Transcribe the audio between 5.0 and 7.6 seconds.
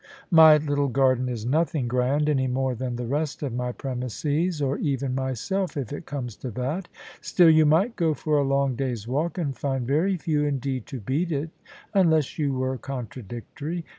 myself, if it comes to that; still